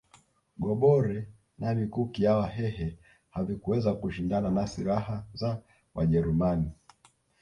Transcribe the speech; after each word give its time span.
Gobore 0.63 1.15
na 1.59 1.69
mikuki 1.79 2.19
ya 2.25 2.33
wahehe 2.39 2.87
havikuweza 3.33 3.89
kushindana 3.99 4.49
na 4.55 4.63
silaha 4.67 5.23
za 5.39 5.61
wajerumani 5.95 6.71